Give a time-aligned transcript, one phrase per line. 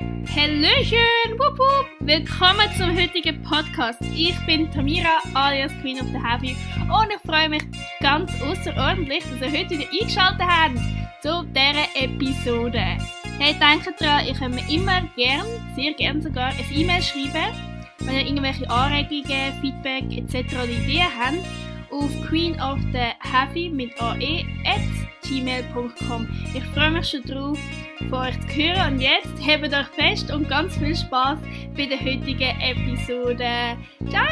[0.00, 1.32] Hallöchen!
[1.38, 1.86] Wupp, wupp.
[2.00, 3.98] Willkommen zum heutigen Podcast.
[4.14, 7.64] Ich bin Tamira alias Queen of the Heavy und ich freue mich
[8.00, 10.78] ganz außerordentlich, dass ihr heute wieder eingeschaltet habt
[11.20, 12.98] zu dieser Episode.
[13.40, 17.52] Hey, denkt dran, ihr könnt mir immer gern, sehr gern sogar, ein E-Mail schreiben,
[17.98, 20.64] wenn ihr irgendwelche Anregungen, Feedback etc.
[20.64, 21.44] Ideen habt
[21.90, 24.46] auf Queen of the Heavy mit ae
[25.28, 26.26] gmail.com.
[26.54, 27.58] Ich freue mich schon drauf,
[28.08, 31.38] von euch zu hören und jetzt hebt euch fest und ganz viel Spaß
[31.76, 33.76] bei der heutigen Episode.
[34.08, 34.24] Ciao!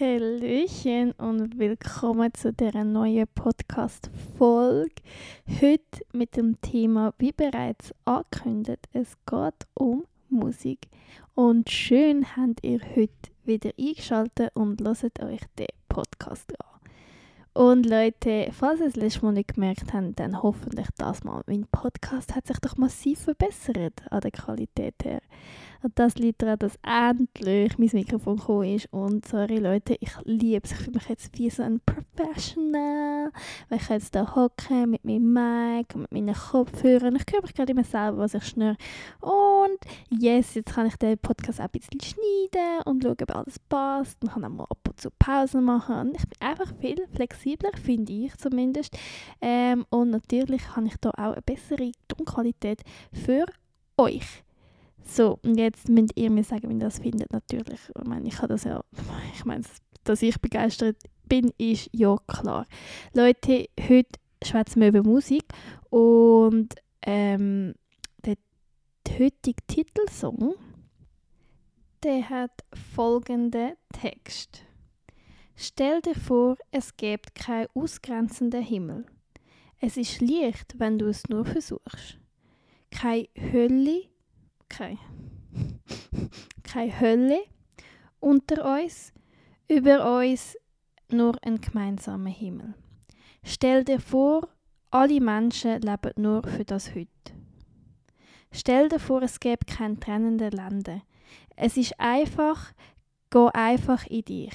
[0.00, 4.94] Hallöchen und willkommen zu dieser neuen Podcast-Folge.
[5.60, 10.88] Heute mit dem Thema, wie bereits angekündigt, es geht um Musik.
[11.34, 13.12] Und schön habt ihr heute
[13.44, 16.78] wieder eingeschaltet und hört euch den Podcast an.
[17.54, 21.42] Und Leute, falls ihr es letztes Mal nicht gemerkt habt, dann hoffentlich das mal.
[21.46, 25.20] Mein Podcast hat sich doch massiv verbessert an der Qualität her.
[25.94, 28.92] Das liegt daran, dass endlich mein Mikrofon gekommen ist.
[28.92, 30.72] Und sorry Leute, ich liebe es.
[30.72, 33.30] Ich fühle mich jetzt wie so ein Professional.
[33.68, 37.16] Weil ich jetzt da hocke mit meinem Mic und mit meinen Kopfhörern.
[37.16, 38.76] Ich höre mich gerade immer selber, was ich schnurre.
[39.20, 39.78] Und
[40.10, 44.22] yes, jetzt kann ich den Podcast auch ein bisschen schneiden und schauen, ob alles passt.
[44.22, 46.08] Und kann auch mal ab und zu Pausen machen.
[46.08, 48.96] Und ich bin einfach viel flexibler, finde ich zumindest.
[49.40, 53.46] Ähm, und natürlich habe ich da auch eine bessere Tonqualität für
[53.96, 54.42] euch.
[55.08, 57.80] So, und jetzt müsst ihr mir sagen, wie ihr das findet, natürlich.
[57.88, 58.84] Ich meine, ich habe das ja,
[59.34, 59.64] ich meine,
[60.04, 62.66] dass ich begeistert bin, ist ja klar.
[63.14, 65.44] Leute, heute schwätzen wir über Musik
[65.88, 67.74] und ähm,
[68.24, 68.36] der
[69.18, 70.54] heutige Titelsong,
[72.02, 72.64] der hat
[72.94, 74.64] folgenden Text.
[75.56, 79.06] Stell dir vor, es gibt keinen ausgrenzenden Himmel.
[79.80, 82.18] Es ist Licht, wenn du es nur versuchst.
[82.90, 84.02] Keine Hölle,
[84.68, 84.98] keine,
[86.62, 87.40] keine Hölle
[88.20, 89.12] unter uns,
[89.68, 90.56] über uns
[91.10, 92.74] nur ein gemeinsamer Himmel.
[93.42, 94.48] Stell dir vor,
[94.90, 97.08] alle Menschen leben nur für das Heute.
[98.50, 101.02] Stell dir vor, es gäbe kein trennende Länder.
[101.56, 102.72] Es ist einfach,
[103.30, 104.54] geh einfach in dich.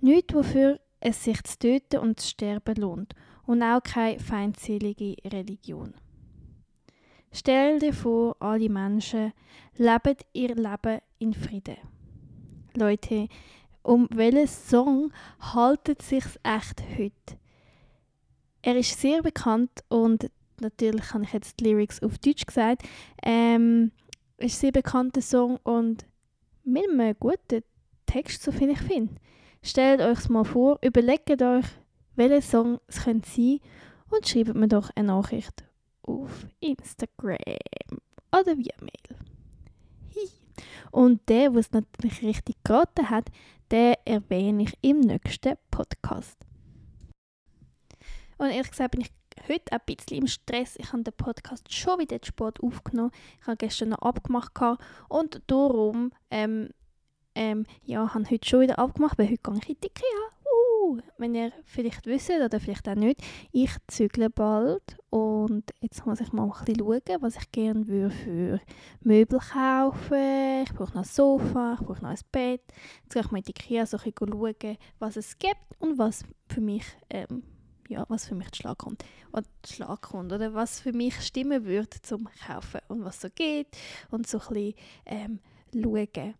[0.00, 3.14] Nicht wofür es sich zu töten und zu sterben lohnt
[3.46, 5.94] und auch keine feindselige Religion.
[7.34, 9.32] Stell dir vor, alle Menschen
[9.78, 11.78] leben ihr Leben in Frieden.
[12.76, 13.26] Leute,
[13.82, 17.38] um welchen Song haltet sich echt heute?
[18.60, 22.82] Er ist sehr bekannt und natürlich habe ich jetzt die Lyrics auf Deutsch gesagt.
[23.22, 23.92] Ähm,
[24.36, 26.04] ist ein sehr bekannter Song und
[26.64, 27.62] mit einem guten
[28.04, 29.14] Text, so finde ich finde.
[29.62, 31.66] Stellt euch mal vor, überlegt euch,
[32.14, 33.60] welcher Song es könnte sein
[34.10, 35.64] und schreibt mir doch eine Nachricht
[36.02, 37.38] auf Instagram
[38.32, 39.18] oder via Mail.
[40.90, 43.30] Und der, der es natürlich richtig geraten hat,
[43.70, 46.36] den erwähne ich im nächsten Podcast.
[48.36, 49.12] Und ehrlich gesagt bin ich
[49.48, 50.76] heute ein bisschen im Stress.
[50.76, 53.12] Ich habe den Podcast schon wieder zu spät aufgenommen.
[53.40, 54.52] Ich habe gestern noch abgemacht
[55.08, 56.70] und darum ähm,
[57.34, 60.41] ähm, ja, habe heute schon wieder abgemacht, weil heute gehe ich in die Ikea
[61.18, 63.20] wenn ihr vielleicht wisst oder vielleicht auch nicht,
[63.52, 68.14] ich zügle bald und jetzt muss ich mal ein bisschen schauen, was ich gerne würde
[68.14, 68.60] für
[69.00, 70.62] Möbel kaufen.
[70.64, 72.62] Ich brauche noch ein Sofa, ich brauche noch ein Bett.
[73.04, 76.24] Jetzt gehe ich mal in die Ikea so ein schauen, was es gibt und was
[76.48, 77.42] für mich ähm,
[77.88, 79.04] ja, was für mich Schlag kommt.
[79.32, 83.68] Oder Schlag kommt, oder was für mich stimmen würde zum Kaufen und was so geht
[84.10, 84.74] und so ein bisschen
[85.06, 85.40] ähm,
[85.74, 86.34] schauen.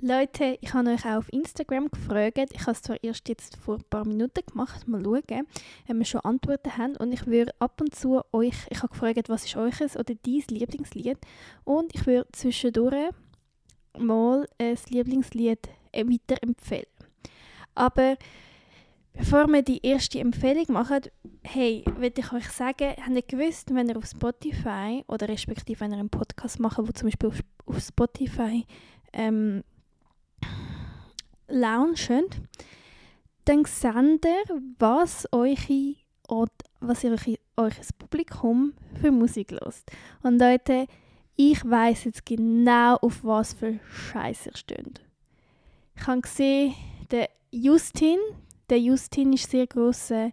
[0.00, 2.50] Leute, ich habe euch auch auf Instagram gefragt.
[2.52, 4.86] Ich habe es zwar erst jetzt vor ein paar Minuten gemacht.
[4.86, 5.46] Mal schauen,
[5.88, 6.96] ob wir schon Antworten haben.
[6.98, 10.42] Und ich würde ab und zu euch, ich habe gefragt, was ist eures oder dein
[10.50, 11.18] Lieblingslied.
[11.64, 13.10] Und ich würde zwischendurch
[13.98, 16.86] mal ein Lieblingslied weiterempfehlen.
[17.74, 18.16] Aber
[19.14, 21.00] bevor wir die erste Empfehlung machen,
[21.42, 25.90] hey, würde ich euch sagen, habt ihr gewusst, wenn ihr auf Spotify oder respektive wenn
[25.90, 27.32] ihr einen Podcast macht, wo zum Beispiel
[27.66, 28.64] auf Spotify
[29.12, 29.64] ähm,
[31.48, 32.24] launchen,
[33.44, 35.96] dann seht ihr, was, eure,
[36.80, 37.16] was ihr
[37.56, 39.90] euch, Publikum für Musik lost.
[40.22, 40.86] Und Leute,
[41.36, 45.00] ich weiß jetzt genau, auf was für Scheiß ihr steht.
[45.94, 46.74] Ich habe gesehen,
[47.10, 48.18] der Justin,
[48.68, 50.30] der Justin ist sehr groß, äh,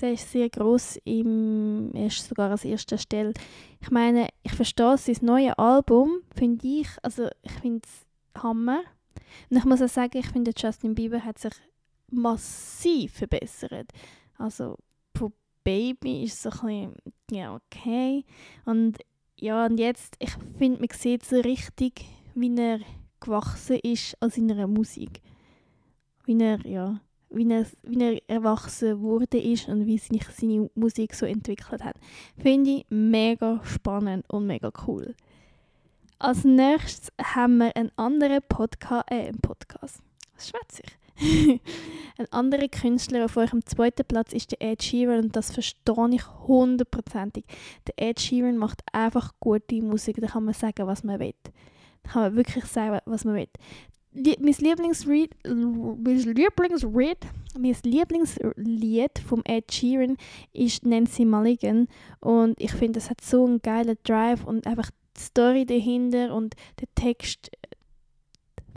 [0.00, 3.32] der ist sehr groß im, er ist sogar als erster Stelle.
[3.80, 8.80] Ich meine, ich verstehe sein neues Album, finde ich, also ich finde es Hammer.
[9.48, 11.52] Und ich muss auch sagen, ich finde, Justin Bieber hat sich
[12.10, 13.90] massiv verbessert.
[14.36, 14.76] Also
[15.16, 15.32] von
[15.64, 16.94] Baby ist so ein bisschen,
[17.30, 18.24] ja, okay.
[18.64, 18.98] Und
[19.36, 22.04] ja, und jetzt, ich finde, man sieht so richtig,
[22.34, 22.80] wie er
[23.20, 25.22] gewachsen ist an seiner Musik.
[26.24, 27.00] Wie er, ja,
[27.30, 31.96] wie er, wie er erwachsen wurde ist und wie sich seine Musik so entwickelt hat.
[32.36, 35.14] Finde ich mega spannend und mega cool.
[36.20, 40.02] Als nächstes haben wir einen anderen Podca äh, einen Podcast.
[40.34, 41.60] Was schwätze ich?
[42.18, 46.26] ein anderer Künstler, euch am zweiten Platz ist, der Ed Sheeran, und das verstehe ich
[46.46, 47.46] hundertprozentig.
[47.86, 51.32] Der Ed Sheeran macht einfach gute Musik, da kann man sagen, was man will.
[52.02, 53.48] Da kann man wirklich sagen, was man will.
[54.12, 57.24] Die, mein Lieblingslied, mein Lieblingslied,
[59.26, 60.18] vom Ed Sheeran
[60.52, 61.88] ist Nancy Mulligan
[62.20, 64.90] und ich finde, es hat so einen geilen Drive und einfach
[65.20, 67.50] die Story dahinter und der Text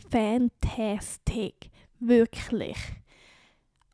[0.10, 1.70] fantastic.
[2.00, 2.78] Wirklich.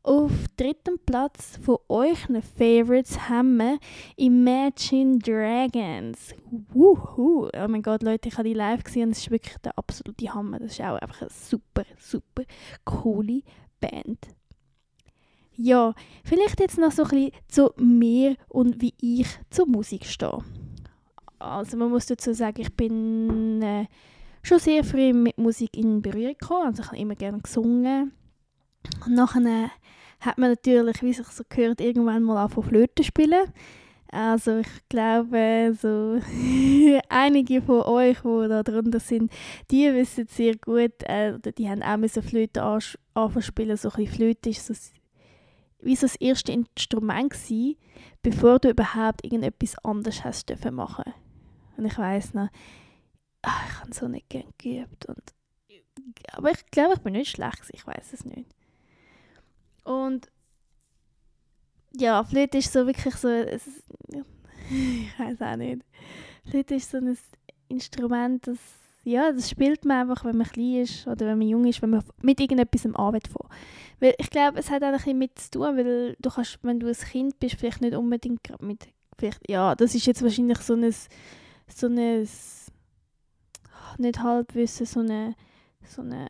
[0.02, 3.78] Auf dritten Platz von euren Favorites haben wir
[4.16, 6.34] Imagine Dragons.
[6.72, 7.48] Wuhu!
[7.54, 10.32] Oh mein Gott, Leute, ich habe die live gesehen und es ist wirklich der absolute
[10.32, 10.58] Hammer.
[10.58, 12.44] Das ist auch einfach eine super, super
[12.84, 13.42] coole
[13.78, 14.28] Band.
[15.54, 15.94] Ja,
[16.24, 20.42] vielleicht jetzt noch so ein bisschen zu mir und wie ich zur Musik stehe.
[21.40, 23.86] Also man muss dazu sagen, ich bin äh,
[24.42, 26.66] schon sehr früh mit Musik in Berührung gekommen.
[26.66, 28.12] Also ich habe immer gerne gesungen.
[29.04, 29.70] Und nachher
[30.20, 33.52] hat man natürlich, wie sich so gehört, irgendwann mal angefangen Flöte spielen.
[34.12, 36.20] Also ich glaube, so
[37.08, 39.30] einige von euch, die da drunter sind,
[39.70, 43.76] die wissen sehr gut, äh, die haben auch so Flöte anfangen spielen.
[43.76, 44.74] So ein Flöte ist so,
[45.80, 47.76] wie so das erste Instrument gewesen,
[48.22, 51.04] bevor du überhaupt irgendetwas anderes hast dürfen machen.
[51.80, 52.48] Und ich weiß noch,
[53.40, 55.06] ach, ich habe so nicht gern geübt.
[55.06, 55.22] Und,
[56.32, 58.54] aber ich glaube, ich bin nicht schlecht, ich weiß es nicht.
[59.82, 60.30] Und
[61.96, 63.66] ja, Flöte ist so wirklich so, es,
[64.70, 65.86] ich weiß auch nicht.
[66.50, 67.16] Flöte ist so ein
[67.68, 68.58] Instrument, das,
[69.04, 71.90] ja, das spielt man einfach, wenn man klein ist oder wenn man jung ist, wenn
[71.90, 73.48] man mit irgendetwas arbeitet von.
[74.00, 76.88] Weil ich glaube, es hat auch ein mit zu tun, weil du kannst, wenn du
[76.88, 78.86] ein Kind bist, vielleicht nicht unbedingt mit,
[79.18, 80.94] vielleicht, ja, das ist jetzt wahrscheinlich so ein,
[81.72, 82.26] so ein
[83.98, 85.34] nicht Halbwissen, so eine,
[85.84, 86.28] so eine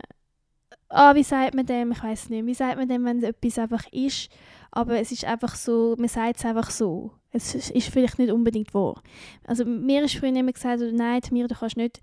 [0.91, 3.87] ah, wie sagt man dem, ich weiß nicht, wie sagt man dem, wenn etwas einfach
[3.93, 4.29] ist,
[4.71, 7.13] aber es ist einfach so, man sagt es einfach so.
[7.33, 9.03] Es ist vielleicht nicht unbedingt wahr.
[9.45, 12.01] Also mir ist früher immer gesagt, nein, mir, du kannst nicht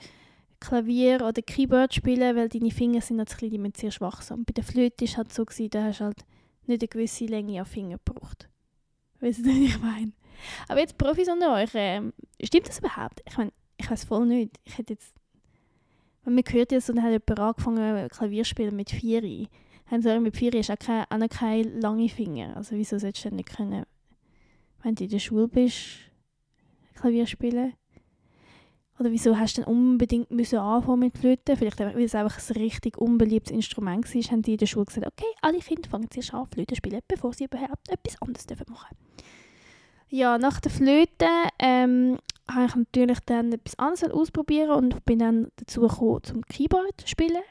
[0.59, 4.23] Klavier oder Keyboard spielen, weil deine Finger sind noch zu klein, die sind sehr schwach.
[4.31, 6.25] Und bei der Flöte war es halt so, gewesen, da hast du halt
[6.65, 8.49] nicht eine gewisse Länge an Finger gebraucht.
[9.19, 10.13] Weißt du, was ich meine?
[10.67, 12.01] Aber jetzt Profis unter euch, äh,
[12.43, 13.21] stimmt das überhaupt?
[13.27, 14.59] Ich meine, ich weiß voll nicht.
[14.63, 15.13] Ich hätte jetzt
[16.27, 19.47] und man hört so, dann hat jemand angefangen Klavier spielen mit vier.
[19.85, 22.57] Haben sie mit vier ist auch, keine, auch keine lange Finger.
[22.57, 23.85] Also wieso solltest du nicht können,
[24.83, 25.77] wenn du in der Schule bist,
[26.95, 27.75] Klavier spielen?
[28.99, 31.55] Oder wieso hast du denn unbedingt müssen anfangen mit Flöten?
[31.55, 35.07] Vielleicht weil es einfach ein richtig unbeliebtes Instrument war, haben die in der Schule gesagt,
[35.07, 38.97] okay, alle Kinder fangen zuerst an Flöte spielen, bevor sie überhaupt etwas anderes machen dürfen.
[40.09, 41.27] Ja, nach der Flöte
[41.59, 42.17] ähm,
[42.49, 47.07] habe ich natürlich dann etwas anderes ausprobieren und bin dann dazu gekommen, zum Keyboard zu
[47.07, 47.43] spielen.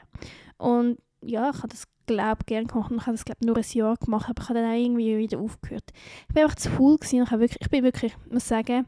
[0.57, 3.65] Und ja, ich habe das glaube gerne gemacht und ich habe das glaube nur ein
[3.69, 5.91] Jahr gemacht, aber ich habe dann auch irgendwie wieder aufgehört.
[6.29, 8.87] Ich war einfach zu faul gewesen ich, wirklich, ich bin wirklich, ich muss sagen,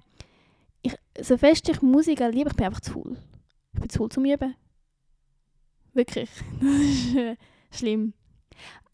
[0.81, 3.17] ich, so fest ich Musik liebe, ich bin einfach zu faul.
[3.73, 4.55] Ich bin zu faul zum Üben.
[5.93, 6.29] Wirklich.
[6.61, 7.35] Das ist äh,
[7.71, 8.13] schlimm.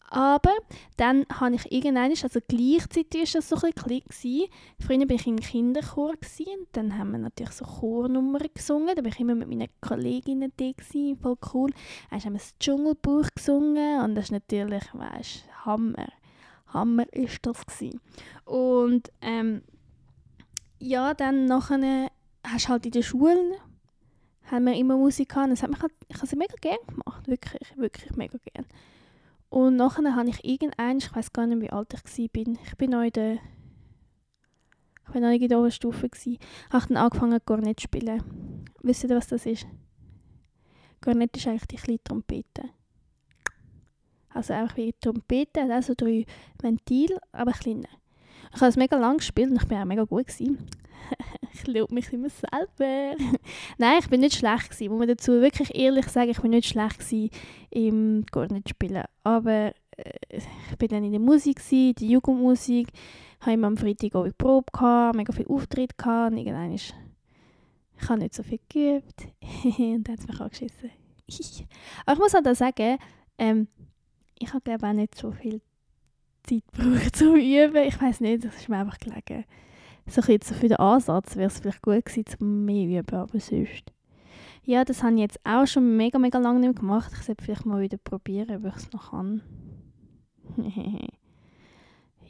[0.08, 0.52] Aber
[0.96, 4.48] dann habe ich irgendwann, also gleichzeitig war das so ein bisschen
[4.78, 8.94] Früher war ich im Kinderchor und dann haben wir natürlich so Chornummern gesungen.
[8.94, 11.70] Da war ich immer mit meinen Kolleginnen da, gewesen, voll cool.
[12.10, 16.08] Dann haben wir das Dschungelbuch gesungen und das ist natürlich, weißt Hammer.
[16.68, 18.00] Hammer ist das gewesen.
[18.44, 19.62] Und ähm,
[20.78, 22.10] ja, dann nachher
[22.44, 23.56] hast du halt in der Schule
[24.50, 25.50] haben wir immer Musik gehabt.
[25.50, 28.68] Das hat mich halt, ich habe sie mega gerne gemacht, wirklich, wirklich mega gerne.
[29.48, 32.90] Und nachher habe ich irgendeinen, ich weiß gar nicht, wie alt ich war, ich bin
[32.90, 33.38] noch in der
[35.08, 36.38] ich war noch in der Stufe, habe ich
[36.88, 38.64] dann angefangen, Kornett zu spielen.
[38.82, 39.66] Wisst ihr, was das ist?
[41.00, 42.70] Kornett ist eigentlich die kleine Trompete.
[44.30, 46.26] Also einfach wie Trompete, also drei
[46.60, 47.88] Ventile, aber kleiner.
[48.52, 50.26] Ich habe es mega lang gespielt und ich war auch mega gut.
[51.56, 53.16] Ich lobe mich immer selber.
[53.78, 54.90] Nein, ich bin nicht schlecht gewesen.
[54.90, 57.30] Muss man dazu wirklich ehrlich sagen, ich bin nicht schlecht gewesen
[57.70, 59.04] im Kornett-Spielen.
[59.24, 60.38] Aber äh,
[60.70, 62.88] ich bin dann in der Musik, gewesen, die Jugendmusik.
[63.40, 66.32] Habe immer am Freitag auch Probe gehabt, mega viel Auftritt gehabt.
[66.32, 66.94] Und irgendwann ist,
[68.00, 69.26] ich habe nicht so viel geübt.
[69.78, 70.90] und dann hat es mich angeschissen.
[72.06, 72.98] Aber ich muss halt auch sagen,
[73.38, 73.68] ähm,
[74.38, 75.60] ich habe glaube auch nicht so viel
[76.44, 77.88] Zeit gebraucht zum Üben.
[77.88, 79.44] Ich weiß nicht, das ist mir einfach gelegen.
[80.08, 83.40] So ein bisschen für den Ansatz wäre es vielleicht gut gewesen, zum mehr üben, aber
[83.40, 83.92] sonst.
[84.64, 87.12] Ja, das habe ich jetzt auch schon mega, mega lange nicht mehr gemacht.
[87.14, 89.42] Ich sollte vielleicht mal wieder probieren, ob ich es noch kann.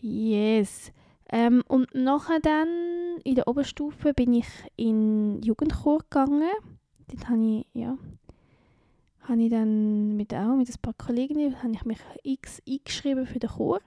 [0.00, 0.92] yes.
[1.30, 2.68] Ähm, und nachher dann,
[3.24, 6.50] in der Oberstufe, bin ich in Jugendchor gegangen.
[7.08, 7.96] Dort habe ich, ja,
[9.22, 13.38] habe ich dann mit, auch mit ein paar Kollegen habe ich mich x eingeschrieben für
[13.38, 13.80] den Chor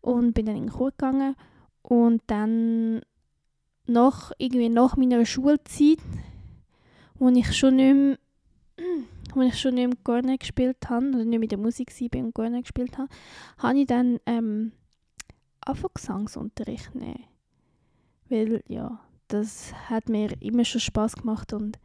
[0.00, 1.34] und bin dann in den Chor gegangen.
[1.82, 3.02] Und dann
[3.88, 5.98] nach, irgendwie nach meiner Schulzeit,
[7.14, 8.18] wo ich schon nicht mehr,
[9.34, 12.34] wo ich schon nicht mehr Gorne gespielt habe, oder nicht mit der Musik war und
[12.34, 13.08] Gorne gespielt habe,
[13.58, 14.72] habe ich dann ähm,
[15.60, 17.24] einfach Gesangsunterricht nehmen.
[18.28, 21.78] Weil, ja, das hat mir immer schon Spaß gemacht und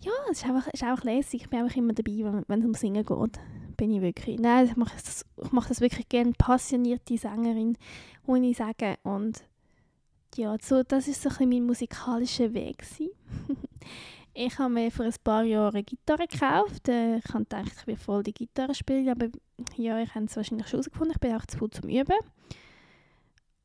[0.00, 1.42] ja, es ist einfach, ist einfach lässig.
[1.42, 3.40] Ich bin einfach immer dabei, wenn, wenn es um Singen geht.
[3.76, 4.38] Bin ich wirklich.
[4.38, 6.32] Nein, ich mache das, ich mache das wirklich gerne.
[6.36, 7.78] Passionierte Sängerin,
[8.26, 8.96] muss ich sagen.
[9.02, 9.44] Und
[10.36, 12.84] ja, so, das ist so ein mein musikalischer Weg.
[14.34, 16.88] ich habe mir vor ein paar Jahren eine Gitarre gekauft.
[16.88, 19.28] Äh, ich habe gedacht, ich will voll die Gitarre spielen, aber
[19.76, 21.14] ja, ich habe es wahrscheinlich schon herausgefunden.
[21.14, 22.16] Ich bin auch zu gut zum Üben.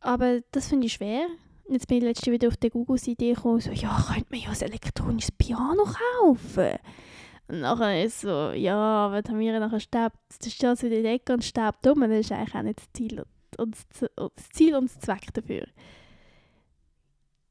[0.01, 1.27] Aber das finde ich schwer.
[1.67, 4.61] Jetzt bin ich letztens wieder auf der Google-Seite gekommen, so, ja, könnte man ja ein
[4.61, 6.79] elektronisches Piano kaufen.
[7.47, 11.33] Und nachher ist so, ja, aber Tamira nachher stirbt, das steht so in der Decke
[11.33, 11.99] und stirbt um.
[12.01, 13.23] Das ist eigentlich auch nicht das Ziel
[13.57, 15.65] und das, das Ziel und das Zweck dafür.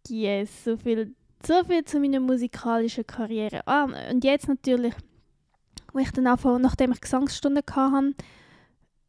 [0.09, 3.67] Yes, so viel, so viel zu meiner musikalischen Karriere.
[3.67, 4.95] Ah, und jetzt natürlich,
[5.93, 8.15] wo ich dann anfange, nachdem ich Gesangsstunden hatte,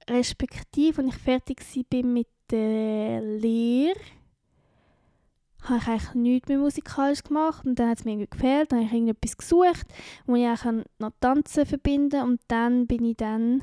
[0.09, 3.99] respektive, als ich fertig war mit der Lehre,
[5.63, 8.79] habe ich eigentlich nichts mehr musikalisch gemacht und dann hat es mir irgendwie gefehlt, dann
[8.79, 9.85] habe ich irgendetwas gesucht,
[10.25, 13.61] wo ich eigentlich noch Tanzen verbinden und dann bin ich dann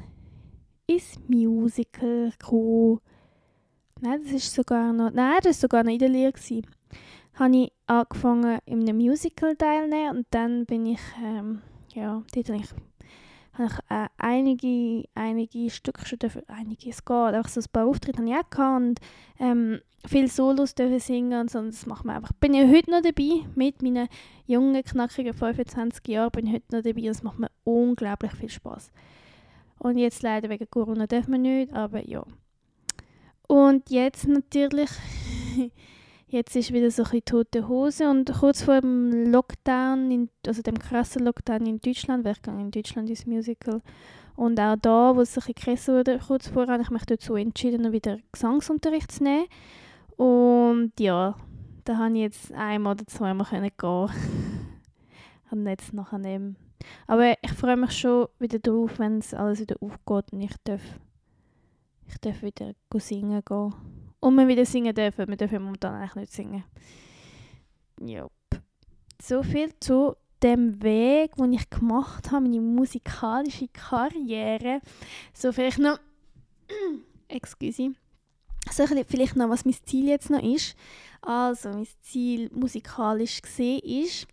[0.87, 3.01] ins Musical gekommen.
[4.01, 6.33] Nein, das ist sogar noch, nein, das war sogar noch in der Lehre.
[6.33, 6.67] Gewesen.
[7.37, 10.19] Habe ich angefangen, in einem Musical teilzunehmen.
[10.19, 11.63] Und dann bin ich, ähm,
[11.95, 12.69] ja, dort habe ich
[13.59, 17.87] habe ich äh, einige, einige Stücke schon dafür, einige, es geht, einfach so ein paar
[17.87, 19.01] Auftritte habe ich auch gehabt und
[19.39, 22.91] ähm, viele Solos dürfen singen und so, und das macht mir einfach, bin ich heute
[22.91, 24.09] noch dabei, mit meinen
[24.47, 27.01] jungen, knackigen 25 Jahren bin ich heute noch dabei.
[27.01, 28.93] Und es macht mir unglaublich viel Spaß.
[29.79, 32.25] Und jetzt leider wegen Corona dürfen wir nicht, aber ja.
[33.47, 34.91] Und jetzt natürlich
[36.37, 40.79] Jetzt ist wieder so ein tote Hose und kurz vor dem Lockdown, in, also dem
[40.79, 43.81] krassen Lockdown in Deutschland, weil ich gehe in Deutschland ins Musical
[44.35, 47.37] und auch da, wo es ein bisschen krass wurde, kurz vorher, habe ich mich dazu
[47.37, 49.47] entschieden, wieder Gesangsunterricht zu nehmen.
[50.19, 51.37] Und ja,
[51.87, 53.71] da habe ich jetzt einmal oder zweimal gehen.
[55.51, 56.57] und jetzt nachher nicht
[57.07, 60.83] Aber ich freue mich schon wieder drauf, wenn es alles wieder aufgeht und ich darf,
[62.09, 63.73] ich darf wieder singen gehen.
[64.27, 65.29] Und wir wieder singen dürfen.
[65.29, 66.65] Wir dürfen momentan eigentlich nicht singen.
[68.01, 68.33] Jupp.
[69.23, 74.81] So viel zu dem Weg, den ich gemacht habe, meine musikalische Karriere.
[75.33, 76.01] So vielleicht noch...
[77.29, 77.93] Excuse.
[78.73, 80.75] So vielleicht noch, was mein Ziel jetzt noch ist.
[81.23, 84.27] Also, mein Ziel musikalisch gesehen ist,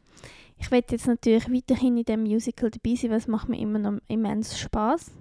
[0.58, 3.78] ich werde jetzt natürlich weiterhin in dem Musical dabei sein, weil es macht mir immer
[3.78, 5.12] noch immens Spaß.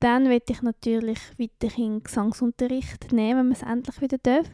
[0.00, 4.46] Dann werde ich natürlich weiterhin Gesangsunterricht nehmen, wenn man es endlich wieder darf.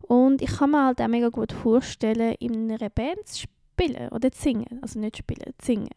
[0.00, 4.32] Und ich kann mir halt auch mega gut vorstellen, in einer Band zu spielen oder
[4.32, 4.80] zu singen.
[4.82, 5.90] Also nicht spielen, zu singen.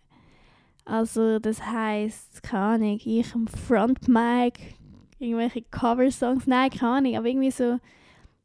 [0.85, 4.75] Also das heisst, keine Ahnung, ich am Frontmic,
[5.17, 7.79] irgendwelche Coversongs, nein, keine Ahnung, aber irgendwie so,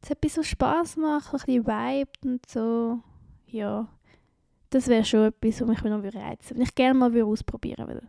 [0.01, 2.99] dass etwas so Spass macht, ein bisschen Vibe und so,
[3.47, 3.87] ja.
[4.69, 6.63] Das wäre schon etwas, was mich noch reizen würde.
[6.63, 8.07] Ich gerne mal ausprobieren würde.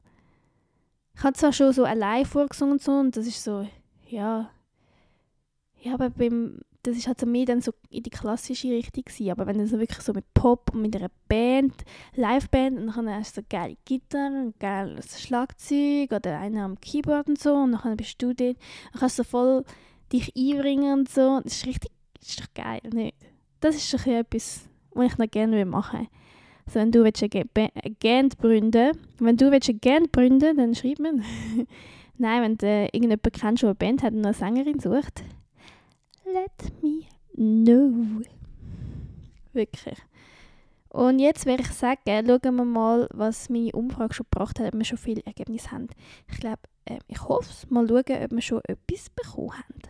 [1.20, 3.68] Ich habe zwar schon so allein vorgesungen und so, und das ist so,
[4.08, 4.48] ja.
[5.82, 9.30] Ja, aber beim, das ist halt so mehr dann so in die klassische Richtung gewesen.
[9.30, 11.74] Aber wenn du so wirklich so mit Pop und mit einer Band,
[12.14, 17.28] Liveband, und dann hast du so geile Gitarre, ein geiles Schlagzeug oder einer am Keyboard
[17.28, 19.64] und so, und dann bist du dort, dann kannst du so voll
[20.14, 21.40] dich einbringen und so.
[21.44, 23.18] Das ist richtig, das ist doch geil, nicht?
[23.60, 26.08] Das ist doch etwas, was ich noch gerne machen will.
[26.74, 31.14] Wenn du willst eine gründen wenn du willst eine gründen dann schreib mir.
[32.18, 35.24] Nein, wenn du irgendjemand kennst, der eine Band hat und eine Sängerin sucht,
[36.26, 38.22] let me know.
[39.52, 39.98] Wirklich.
[40.90, 44.78] Und jetzt werde ich sagen, schauen wir mal, was meine Umfrage schon gebracht hat, ob
[44.78, 45.88] wir schon viele Ergebnisse haben.
[46.28, 47.70] Ich glaube, äh, ich hoffe es.
[47.70, 49.80] Mal schauen, ob wir schon etwas bekommen haben.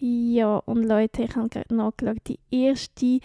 [0.00, 3.18] Ja, und Leute, ich habe gerade nachgeschaut, die erste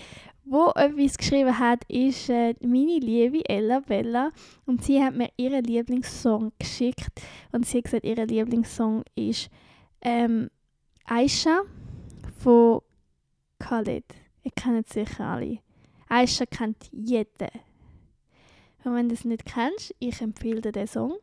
[0.45, 4.31] wo etwas geschrieben hat, ist äh, meine liebe Ella Bella.
[4.65, 7.21] Und sie hat mir ihren Lieblingssong geschickt.
[7.51, 9.49] Und sie hat gesagt, ihr Lieblingssong ist
[10.05, 10.49] Ähm,
[11.05, 11.61] Aisha
[12.39, 12.81] von
[13.57, 14.03] Khaled.
[14.43, 15.59] Ihr kennt sicher alle.
[16.09, 17.49] Aisha kennt jeden.
[18.83, 21.13] Und wenn du es nicht kennst, ich empfehle dir den Song.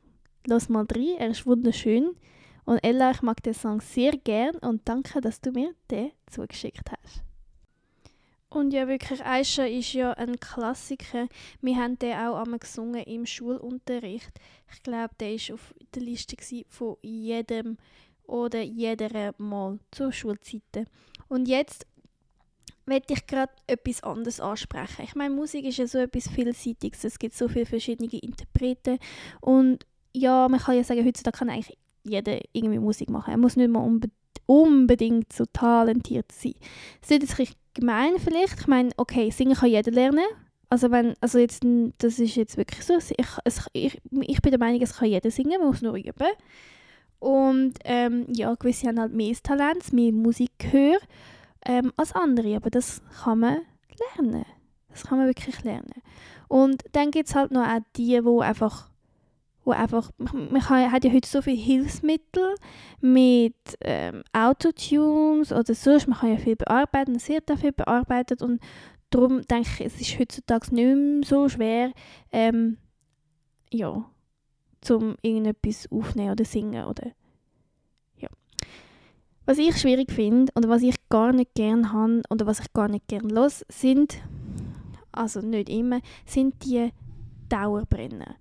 [0.46, 2.16] Los mal rein, er ist wunderschön.
[2.64, 6.90] Und Ella, ich mag den Song sehr gern und danke, dass du mir den zugeschickt
[6.90, 7.22] hast.
[8.50, 11.28] Und ja, wirklich, Aisha ist ja ein Klassiker.
[11.60, 14.32] Wir haben den auch einmal gesungen im Schulunterricht.
[14.72, 16.36] Ich glaube, der war auf der Liste
[16.68, 17.78] von jedem
[18.24, 20.86] oder jeder Mal zur Schulzeiten.
[21.28, 21.86] Und jetzt
[22.86, 25.04] möchte ich gerade etwas anderes ansprechen.
[25.04, 27.04] Ich meine, Musik ist ja so etwas Vielseitiges.
[27.04, 28.98] Es gibt so viele verschiedene Interpreten.
[29.40, 33.30] Und ja, man kann ja sagen, heutzutage kann eigentlich jeder irgendwie Musik machen.
[33.30, 34.10] Er muss nicht mal unbe
[34.50, 36.54] unbedingt so talentiert sein.
[37.00, 38.58] Es ist jetzt gemein vielleicht.
[38.58, 40.24] Ich meine, okay, singen kann jeder lernen.
[40.68, 41.64] Also wenn, also jetzt,
[41.98, 42.94] das ist jetzt wirklich so.
[42.98, 43.28] Ich,
[43.72, 46.26] ich, ich bin der Meinung, es kann jeder singen, man muss nur üben.
[47.20, 50.98] Und ähm, ja, gewisse haben halt mehr Talent, mehr Musikgehör
[51.64, 53.60] ähm, als andere, aber das kann man
[54.16, 54.46] lernen.
[54.88, 56.02] Das kann man wirklich lernen.
[56.48, 58.89] Und dann gibt es halt noch auch die, wo einfach,
[59.64, 62.54] wo einfach, man kann, hat ja heute so viele Hilfsmittel
[63.00, 68.42] mit ähm, Autotunes oder so, man kann ja viel bearbeiten, es wird auch viel bearbeitet
[68.42, 68.60] und
[69.10, 71.92] darum denke ich, es ist heutzutage nicht mehr so schwer,
[72.32, 72.78] ähm,
[73.70, 74.04] ja,
[74.80, 77.12] zum irgendetwas aufnehmen oder singen oder
[79.50, 82.86] was ich schwierig finde oder was ich gar nicht gern habe oder was ich gar
[82.86, 84.22] nicht gern los sind,
[85.10, 86.92] also nicht immer, sind die
[87.48, 88.36] Dauerbrenner.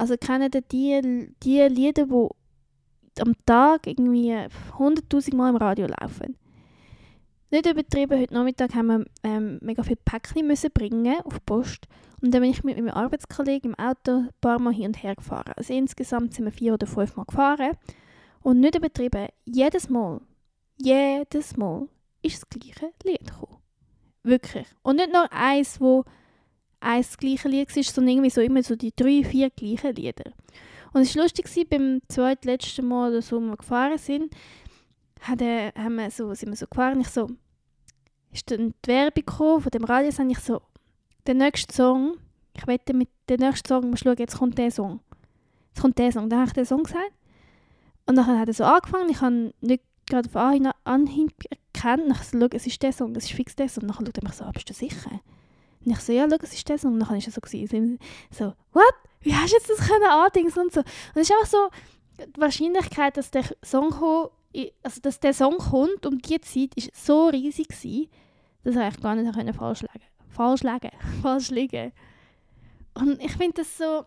[0.00, 4.32] Also kennen die, die Lieder, die am Tag irgendwie
[4.78, 6.36] 100'000 Mal im Radio laufen.
[7.50, 11.86] Nicht übertrieben, heute Nachmittag haben wir ähm, mega viele Päckchen müssen bringen auf die Post.
[12.22, 15.16] Und dann bin ich mit meinem Arbeitskollegen im Auto ein paar Mal hin und her
[15.16, 15.52] gefahren.
[15.56, 17.72] Also insgesamt sind wir vier oder fünf Mal gefahren.
[18.40, 20.20] Und nicht übertrieben, jedes Mal
[20.82, 21.88] jedes Mal
[22.22, 23.58] ist das gleiche Lied gekommen.
[24.22, 24.66] Wirklich.
[24.82, 26.04] Und nicht nur eins, wo
[26.80, 30.32] eins das gleiche Lied war, sondern irgendwie so immer so die drei, vier gleichen Lieder.
[30.92, 34.34] Und es war lustig, beim zweitletzten Mal, oder so, wo wir gefahren sind,
[35.20, 37.28] hat, äh, haben wir so, sind wir so gefahren, ich so,
[38.32, 40.62] ist dann die Werbung gekommen von dem Radiosender, ich so,
[41.26, 42.16] der nächste Song,
[42.56, 45.00] ich wette mit dem nächsten Song, musst schauen, jetzt kommt der Song.
[45.68, 46.28] Jetzt kommt der Song.
[46.28, 47.12] Dann habe ich den Song gesagt.
[48.06, 50.36] Und dann hat er so angefangen, ich habe nicht gerade auf
[50.84, 52.02] Anhieb erkannt.
[52.10, 53.84] Ich so, es ist der Song, es ist fix der Song.
[53.84, 55.20] Und dann schaut er mich so, ah, bist du sicher?
[55.84, 56.94] Und ich so, ja, schau, es ist der Song.
[56.94, 57.98] Und dann war es so, gewesen,
[58.30, 58.94] so, what?
[59.20, 60.80] Wie hast du jetzt das können andingsen und so.
[60.80, 61.68] Und es ist einfach so,
[62.24, 64.30] die Wahrscheinlichkeit, dass der Song kommt,
[64.82, 68.08] also dass der Song kommt um diese Zeit, ist so riesig gewesen,
[68.64, 70.90] dass er eigentlich gar nicht können falsch liegen falsch liegen,
[71.22, 71.92] falsch liegen.
[72.94, 74.04] Und ich finde das so,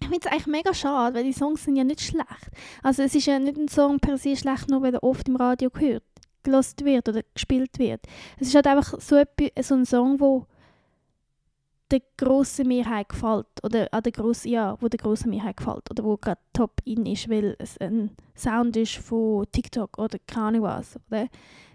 [0.00, 2.50] ich finde es eigentlich mega schade, weil die Songs sind ja nicht schlecht.
[2.82, 5.36] Also es ist ja nicht ein Song per se schlecht, nur weil er oft im
[5.36, 6.04] Radio gehört,
[6.42, 8.00] gelost wird oder gespielt wird.
[8.38, 9.22] Es ist halt einfach so,
[9.60, 10.46] so ein Song, wo
[11.90, 16.04] der grossen Mehrheit gefällt oder an der grossen, ja, wo der grossen Mehrheit gefällt oder
[16.04, 20.96] wo gerade top in ist, weil es ein Sound ist von TikTok oder keine was.
[21.08, 21.28] Oder?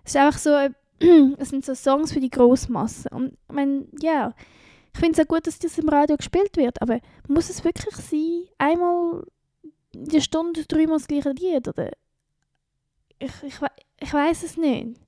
[0.04, 0.52] Es ist einfach so,
[1.38, 4.34] es sind so Songs für die Grossmasse und ich meine, ja,
[4.94, 7.96] ich finde es auch gut, dass das im Radio gespielt wird, aber muss es wirklich
[7.96, 9.26] sein, einmal
[9.94, 11.68] in der Stunde dreimal das gleiche Lied?
[11.68, 11.92] Oder?
[13.20, 13.56] Ich, ich,
[14.00, 15.00] ich weiß es nicht.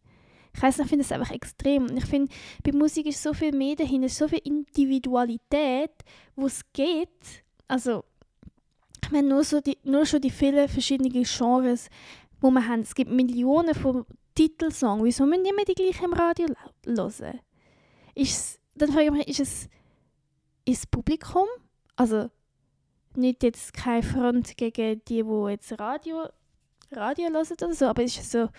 [0.55, 1.83] Ich weiß ich finde es einfach extrem.
[1.83, 2.31] Und ich finde,
[2.63, 5.91] bei Musik ist so viel mehr dahinter, so viel Individualität,
[6.35, 7.43] wo es geht.
[7.67, 8.05] Also,
[9.03, 11.89] ich meine, nur, so nur schon die vielen verschiedenen Genres,
[12.39, 12.81] wo wir haben.
[12.81, 15.03] Es gibt Millionen von Titelsongs.
[15.03, 16.47] Wieso müssen immer die gleichen im Radio
[16.85, 17.39] hören?
[18.13, 19.69] Ist dann frage ich mich, ist es
[20.65, 21.47] ist Publikum?
[21.95, 22.29] Also
[23.15, 26.27] nicht jetzt kein Front gegen die, die jetzt Radio,
[26.91, 28.49] Radio hören oder so, aber ist es so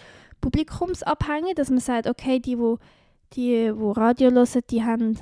[0.40, 2.78] publikumsabhängig, dass man sagt, okay, die, wo
[3.32, 5.18] die, wo Radio hören, die haben,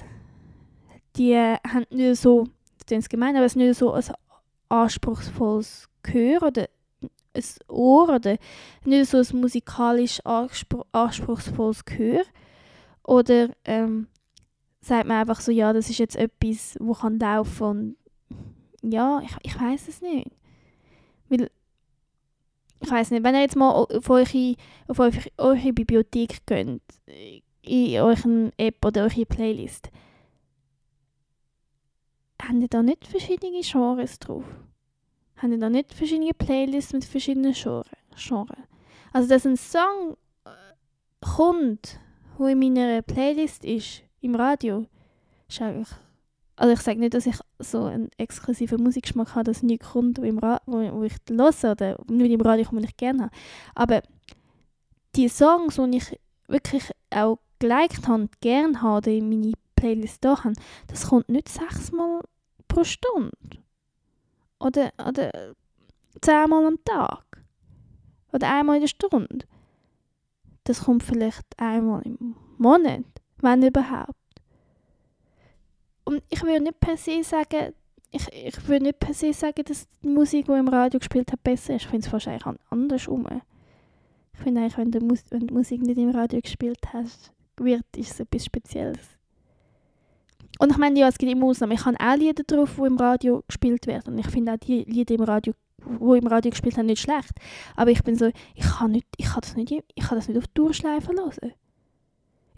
[1.16, 2.48] die haben nicht so,
[2.88, 4.04] das gemein, aber es nicht so ein
[4.68, 6.68] anspruchsvolles Gehör oder
[7.34, 8.36] ein Ohr oder
[8.84, 12.24] nicht so ein musikalisch anspruchsvolles Gehör
[13.02, 14.08] oder ähm,
[14.80, 17.96] sagt man einfach so, ja, das ist jetzt etwas, wo kann laufen
[18.82, 20.30] und ja, ich, ich weiß es nicht.
[21.28, 21.50] Weil,
[22.84, 24.56] ich weiß nicht, wenn ihr jetzt mal auf eure,
[24.88, 26.80] auf eure, eure Bibliothek geht,
[27.62, 29.90] in euren App oder eure Playlist,
[32.42, 34.44] habt ihr da nicht verschiedene Genres drauf?
[35.36, 38.58] Habt ihr da nicht verschiedene Playlists mit verschiedenen Genres?
[39.12, 40.50] Also, dass ein Song äh,
[41.20, 41.98] kommt,
[42.38, 44.86] der in meiner Playlist ist, im Radio
[45.48, 45.88] ist eigentlich,
[46.56, 50.22] also ich sage nicht, dass ich so einen exklusiven Musikgeschmack habe, dass nichts kommt, wo,
[50.22, 53.32] im wo, wo ich höre oder nicht im Radio kommt, ich gerne habe.
[53.74, 54.02] Aber
[55.16, 60.44] die Songs, die ich wirklich auch geliked habe gerne habe oder in meine Playlist da
[60.44, 60.54] habe,
[60.86, 62.20] das kommt nicht sechsmal
[62.68, 63.32] pro Stunde.
[64.60, 65.54] Oder, oder
[66.20, 67.24] zehnmal am Tag.
[68.32, 69.46] Oder einmal in der Stunde.
[70.64, 73.04] Das kommt vielleicht einmal im Monat,
[73.38, 74.23] wenn überhaupt.
[76.04, 77.72] Und ich will nicht per se sagen,
[78.10, 81.42] ich, ich will nicht per se sagen, dass die Musik, die im Radio gespielt hat,
[81.42, 81.82] besser ist.
[81.82, 83.26] Ich finde es eigentlich andersrum.
[84.34, 87.84] Ich finde eigentlich, wenn, du Mus wenn die Musik nicht im Radio gespielt hast, wird,
[87.96, 89.14] ist es etwas Spezielles.
[90.58, 91.72] Und ich meine, ja, es gibt immer Ausnahmen.
[91.72, 94.14] Ich habe auch Lieder drauf, die im Radio gespielt werden.
[94.14, 95.52] Und ich finde auch die Lieder im Radio,
[95.84, 97.32] die im Radio gespielt haben, nicht schlecht.
[97.74, 100.38] Aber ich bin so, ich kann, nicht, ich kann, das, nicht, ich kann das nicht
[100.38, 101.52] auf Durchschleifen hören.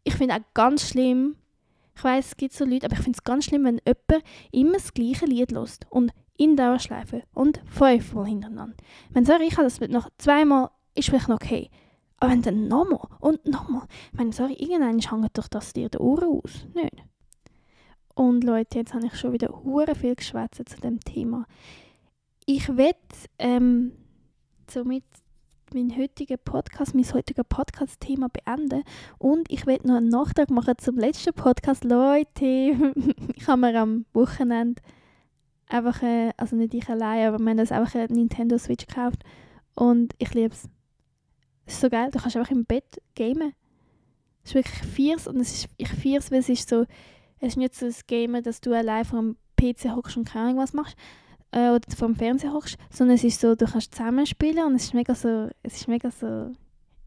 [0.05, 1.37] Ich finde auch ganz schlimm,
[1.97, 4.75] ich weiß, es gibt so Leute, aber ich finde es ganz schlimm, wenn jemand immer
[4.75, 8.77] das gleiche Lied lost und in Dauerschleife und fünfmal hintereinander.
[9.11, 11.71] Wenn sorry, ich habe das mit noch zweimal, ist vielleicht noch okay.
[12.19, 15.99] Aber wenn dann nochmal und nochmal, ich meine, sorry, irgendwann hängt doch das dir die
[15.99, 17.03] Ohren aus, nicht?
[18.15, 21.47] Und Leute, jetzt habe ich schon wieder hure viel geschwätzt zu dem Thema.
[22.47, 22.99] Ich werde
[23.39, 23.93] ähm,
[24.71, 25.05] somit
[25.77, 28.83] meinen heutigen Podcast, mein heutiges Podcast-Thema beenden
[29.19, 31.85] und ich werde noch einen Nachtrag machen zum letzten Podcast.
[31.85, 32.95] Leute,
[33.35, 34.81] ich habe mir am Wochenende
[35.69, 39.23] einfach, äh, also nicht ich allein, aber wir haben einfach eine Nintendo Switch gekauft
[39.75, 40.67] und ich liebe es.
[41.67, 43.53] Es ist so geil, du kannst einfach im Bett gamen.
[44.45, 46.87] Es ist wirklich fierce und es ist, ich fierce, weil es ist so,
[47.39, 50.59] es ist nicht so das Gamen, dass du allein vom PC hockst und keine Ahnung
[50.63, 50.97] was machst,
[51.53, 54.85] äh, oder vor dem Fernseher hockst, sondern es ist so, du kannst zusammenspielen und es
[54.85, 56.53] ist mega so, es ist mega so,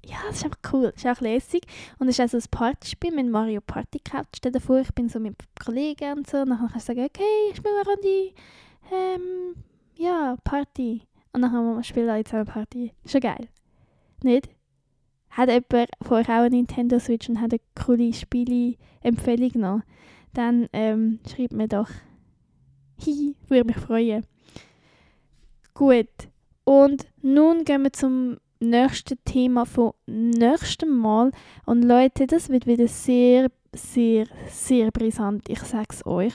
[0.05, 1.63] ja, es ist einfach cool, es ist auch lässig
[1.99, 4.37] und es ist auch so ein Partyspiel mit Mario Party gekauft.
[4.37, 7.05] Stell dir vor, ich bin so mit Kollegen und so und dann kannst du sagen,
[7.05, 8.33] okay, ich spiele eine Runde,
[8.91, 9.55] ähm,
[9.95, 11.01] ja, Party.
[11.33, 12.93] Und dann spielen wir jetzt eine Party.
[13.05, 13.49] Schon geil.
[14.23, 14.49] Nicht?
[15.29, 19.81] Hat jemand von euch auch eine Nintendo Switch und hat eine coole Spiele-Empfehlung noch?
[20.33, 21.89] Dann ähm, schreibt mir doch.
[22.99, 24.25] Hihi, würde mich freuen.
[25.73, 26.07] Gut.
[26.63, 31.31] Und nun gehen wir zum nächsten Thema vom nächsten Mal.
[31.65, 35.47] Und Leute, das wird wieder sehr, sehr, sehr brisant.
[35.49, 36.33] Ich sag's euch.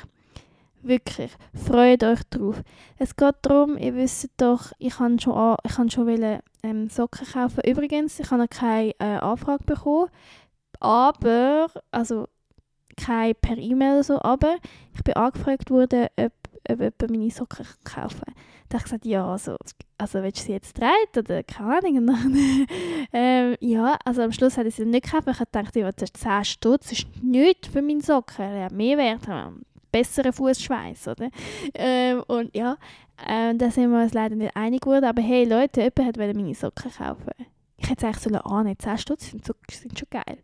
[0.83, 2.63] Wirklich, freut euch drauf.
[2.99, 6.91] Es geht darum, ihr wisst doch, ich habe schon, an, ich habe schon wollen, ähm,
[6.91, 7.63] Socken kaufen.
[7.67, 10.11] Übrigens, ich habe noch keine äh, Anfrage bekommen,
[10.81, 12.29] aber, also
[12.99, 14.57] keine per E-Mail oder so, aber
[14.95, 16.33] ich bin angefragt worden, ob,
[16.69, 18.35] ob jemand meine Socken kaufen kann.
[18.69, 19.57] Da habe ich gesagt, ja, also,
[19.99, 22.07] also willst du sie jetzt drehen oder keine Ahnung.
[22.07, 22.67] Dann,
[23.13, 25.29] ähm, ja, also am Schluss hat ich sie nicht gekauft.
[25.29, 28.45] Ich habe gedacht, ja, das ist 10 Stutz, ist nichts für meine Socken.
[28.45, 29.29] Er hat mehr Wert,
[29.93, 31.11] besseren Fußschweiß?
[31.75, 32.77] Ähm, und ja,
[33.25, 35.05] äh, da sind wir uns leider nicht einig geworden.
[35.05, 37.31] Aber hey, Leute, jemand wollte meine Socken kaufen.
[37.77, 40.39] Ich hätte es eigentlich annehmen 10 Stutz sind, sind schon geil.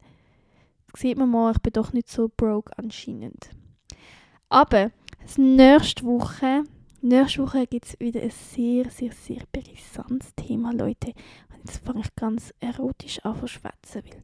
[0.92, 3.50] Das sieht man mal, ich bin doch nicht so broke anscheinend.
[4.48, 4.99] Aber das
[5.38, 6.64] nächste Woche,
[7.02, 11.08] nächste Woche gibt es wieder ein sehr, sehr, sehr brisantes Thema, Leute.
[11.50, 14.22] Und jetzt fange ich ganz erotisch an zu schwätzen, weil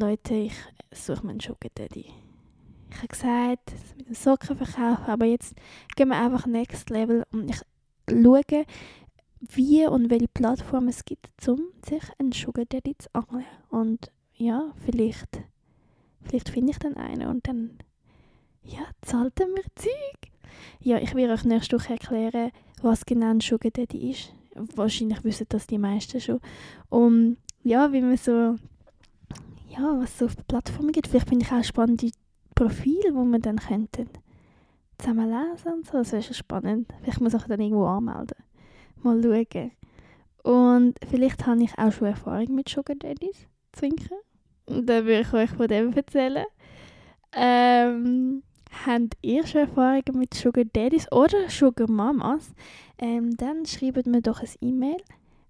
[0.00, 0.54] Leute, ich
[0.92, 2.06] suche mir einen Sugar Daddy.
[2.90, 5.54] Ich habe gesagt, mit dem Socken verkaufen, aber jetzt
[5.96, 7.60] gehen wir einfach next level und ich
[8.08, 8.66] schaue,
[9.40, 13.44] wie und welche Plattformen es gibt, um sich einen Sugar Daddy zu angeln.
[13.68, 15.42] Und ja, vielleicht,
[16.22, 17.78] vielleicht finde ich dann einen und dann,
[18.64, 20.32] ja, zahlt mir Zeug.
[20.80, 22.50] Ja, ich werde euch nächste Woche erklären,
[22.82, 24.32] was genau ein Sugar Daddy ist.
[24.54, 26.40] Wahrscheinlich wissen das die meisten schon.
[26.88, 28.56] Und ja, wie man so,
[29.68, 31.08] ja, was so auf der Plattform gibt.
[31.08, 32.10] Vielleicht finde ich auch spannende
[32.54, 34.08] Profile, wo man dann könnten
[34.98, 35.98] zusammen lesen und so.
[35.98, 36.88] Das wäre schon spannend.
[37.02, 38.36] Vielleicht muss ich dann irgendwo anmelden.
[39.02, 39.72] Mal schauen.
[40.42, 43.48] Und vielleicht habe ich auch schon Erfahrung mit Sugar Daddies.
[43.72, 44.18] Zwinken.
[44.66, 46.46] Und dann würde ich euch von dem erzählen.
[47.32, 48.42] Ähm,
[48.86, 52.52] habt ihr schon Erfahrungen mit Sugar Daddies oder Sugar Mamas?
[52.98, 54.98] Ähm, dann schreibt mir doch ein E-Mail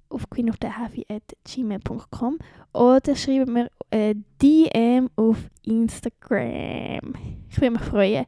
[0.08, 2.38] auf queenoftheheavy.gmail.com
[2.72, 7.14] oder schreibt mir ein DM auf Instagram.
[7.48, 8.24] Ich würde mich freuen.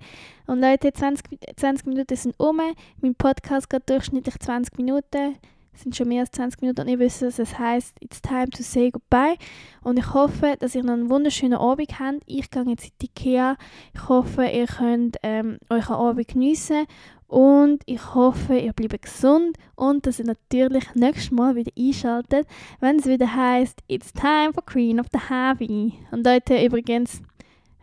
[0.47, 2.61] Und Leute, 20, 20 Minuten sind um.
[3.01, 5.37] Mein Podcast geht durchschnittlich 20 Minuten.
[5.77, 8.49] Es sind schon mehr als 20 Minuten und ihr wisst, dass es heißt It's time
[8.49, 9.37] to say goodbye.
[9.83, 12.23] Und ich hoffe, dass ihr noch einen wunderschönen Abend habt.
[12.25, 13.57] Ich gehe jetzt in die Ikea.
[13.93, 16.87] Ich hoffe, ihr könnt ähm, euren Abend geniessen.
[17.29, 22.47] Und ich hoffe, ihr bleibt gesund und dass ihr natürlich nächstes Mal wieder einschaltet,
[22.81, 25.93] wenn es wieder heißt It's time for Queen of the Heavy.
[26.11, 27.21] Und Leute, übrigens,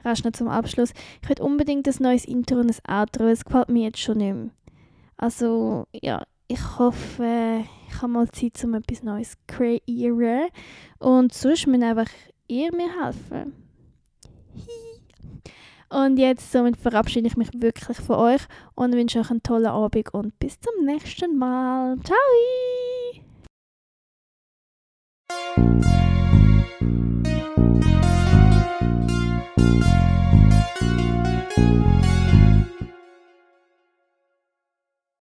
[0.04, 3.28] rasch noch zum Abschluss, ich will unbedingt ein neues Intro und ein Outro.
[3.28, 4.50] Es gefällt mir jetzt schon nicht mehr.
[5.18, 10.50] Also, ja, ich hoffe, ich habe mal Zeit, um etwas Neues zu kreieren.
[11.00, 12.10] Und sonst müsst einfach
[12.48, 13.54] ihr mir helfen.
[15.90, 18.42] Und jetzt somit verabschiede ich mich wirklich von euch
[18.74, 21.98] und wünsche euch einen tollen Abend und bis zum nächsten Mal.
[22.04, 22.18] Ciao!